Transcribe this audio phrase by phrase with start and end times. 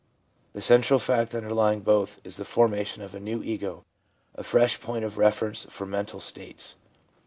[0.53, 3.85] The central fact underlying both is the formation of a new ego,
[4.33, 6.77] a fresh point of reference for mental states.